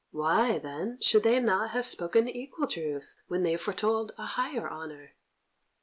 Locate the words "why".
0.09-0.57